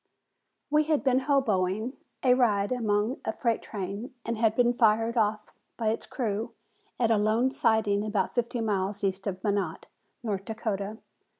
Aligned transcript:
We 0.71 0.85
had 0.85 1.03
been 1.03 1.25
"hoboing" 1.29 1.93
a 2.23 2.33
ride 2.33 2.71
upon 2.71 3.21
a 3.23 3.31
freight 3.31 3.61
train 3.61 4.15
and 4.25 4.35
had 4.35 4.55
been 4.55 4.73
fired 4.73 5.15
off 5.15 5.53
by 5.77 5.89
its 5.89 6.07
crew 6.07 6.55
at 6.99 7.11
a 7.11 7.17
lone 7.17 7.51
siding 7.51 8.03
about 8.03 8.33
fifty 8.33 8.61
miles 8.61 9.03
east 9.03 9.27
of 9.27 9.43
Minot, 9.43 9.85
North 10.23 10.43
Dakota. 10.45 10.97